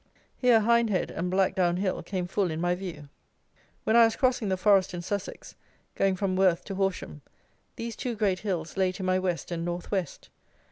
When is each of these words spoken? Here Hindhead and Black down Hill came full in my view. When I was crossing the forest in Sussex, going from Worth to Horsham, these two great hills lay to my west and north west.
Here 0.35 0.61
Hindhead 0.61 1.11
and 1.11 1.29
Black 1.29 1.53
down 1.53 1.77
Hill 1.77 2.01
came 2.01 2.25
full 2.25 2.49
in 2.49 2.59
my 2.59 2.73
view. 2.73 3.07
When 3.83 3.95
I 3.95 4.03
was 4.05 4.15
crossing 4.15 4.49
the 4.49 4.57
forest 4.57 4.95
in 4.95 5.03
Sussex, 5.03 5.53
going 5.93 6.15
from 6.15 6.35
Worth 6.35 6.65
to 6.65 6.73
Horsham, 6.73 7.21
these 7.75 7.95
two 7.95 8.15
great 8.15 8.39
hills 8.39 8.77
lay 8.77 8.91
to 8.93 9.03
my 9.03 9.19
west 9.19 9.51
and 9.51 9.63
north 9.63 9.91
west. 9.91 10.31